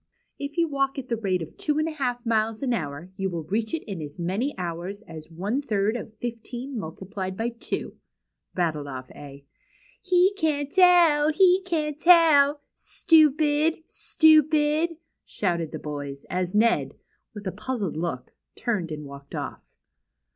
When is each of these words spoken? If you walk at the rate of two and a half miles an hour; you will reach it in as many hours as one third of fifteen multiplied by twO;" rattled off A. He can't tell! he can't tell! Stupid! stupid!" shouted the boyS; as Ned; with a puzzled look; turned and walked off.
If 0.39 0.57
you 0.57 0.67
walk 0.67 0.97
at 0.97 1.09
the 1.09 1.15
rate 1.15 1.43
of 1.43 1.55
two 1.57 1.77
and 1.77 1.87
a 1.87 1.91
half 1.91 2.25
miles 2.25 2.63
an 2.63 2.73
hour; 2.73 3.11
you 3.17 3.29
will 3.29 3.43
reach 3.43 3.71
it 3.71 3.83
in 3.83 4.01
as 4.01 4.17
many 4.17 4.57
hours 4.57 5.03
as 5.03 5.29
one 5.29 5.61
third 5.61 5.95
of 5.95 6.15
fifteen 6.17 6.75
multiplied 6.75 7.37
by 7.37 7.49
twO;" 7.51 7.97
rattled 8.55 8.87
off 8.87 9.11
A. 9.11 9.45
He 10.01 10.33
can't 10.39 10.71
tell! 10.71 11.29
he 11.31 11.61
can't 11.67 11.99
tell! 11.99 12.61
Stupid! 12.73 13.83
stupid!" 13.87 14.97
shouted 15.23 15.71
the 15.71 15.77
boyS; 15.77 16.25
as 16.31 16.55
Ned; 16.55 16.95
with 17.35 17.45
a 17.45 17.51
puzzled 17.51 17.95
look; 17.95 18.33
turned 18.55 18.91
and 18.91 19.05
walked 19.05 19.35
off. 19.35 19.61